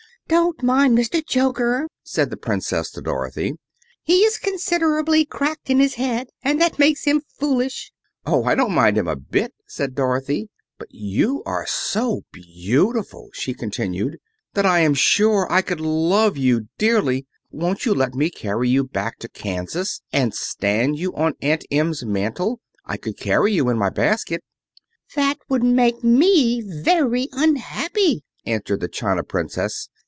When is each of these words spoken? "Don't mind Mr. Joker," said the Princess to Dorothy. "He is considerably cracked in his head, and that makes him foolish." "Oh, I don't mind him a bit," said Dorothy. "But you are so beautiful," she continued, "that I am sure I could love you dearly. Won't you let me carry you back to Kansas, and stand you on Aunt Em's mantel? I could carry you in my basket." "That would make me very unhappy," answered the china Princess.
"Don't 0.27 0.63
mind 0.63 0.97
Mr. 0.97 1.21
Joker," 1.25 1.89
said 2.03 2.29
the 2.29 2.37
Princess 2.37 2.89
to 2.91 3.01
Dorothy. 3.01 3.55
"He 4.01 4.21
is 4.21 4.37
considerably 4.37 5.25
cracked 5.25 5.69
in 5.69 5.79
his 5.81 5.95
head, 5.95 6.27
and 6.41 6.61
that 6.61 6.79
makes 6.79 7.03
him 7.03 7.21
foolish." 7.37 7.91
"Oh, 8.25 8.45
I 8.45 8.55
don't 8.55 8.71
mind 8.71 8.97
him 8.97 9.09
a 9.09 9.17
bit," 9.17 9.53
said 9.67 9.93
Dorothy. 9.93 10.47
"But 10.79 10.87
you 10.89 11.43
are 11.45 11.65
so 11.67 12.21
beautiful," 12.31 13.27
she 13.33 13.53
continued, 13.53 14.19
"that 14.53 14.65
I 14.65 14.79
am 14.79 14.93
sure 14.93 15.51
I 15.51 15.61
could 15.61 15.81
love 15.81 16.37
you 16.37 16.69
dearly. 16.77 17.27
Won't 17.51 17.85
you 17.85 17.93
let 17.93 18.13
me 18.15 18.29
carry 18.29 18.69
you 18.69 18.85
back 18.85 19.19
to 19.19 19.27
Kansas, 19.27 20.01
and 20.13 20.33
stand 20.33 20.97
you 20.97 21.13
on 21.13 21.33
Aunt 21.41 21.65
Em's 21.69 22.05
mantel? 22.05 22.61
I 22.85 22.95
could 22.95 23.17
carry 23.19 23.51
you 23.51 23.67
in 23.67 23.77
my 23.77 23.89
basket." 23.89 24.45
"That 25.13 25.39
would 25.49 25.63
make 25.63 26.05
me 26.05 26.61
very 26.65 27.27
unhappy," 27.33 28.23
answered 28.45 28.79
the 28.79 28.87
china 28.87 29.23
Princess. 29.25 29.89